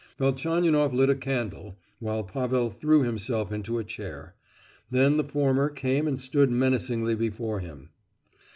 [0.17, 6.19] Velchaninoff lit a candle, while Pavel threw himself into a chair;—then the former came and
[6.19, 7.91] stood menacingly before him.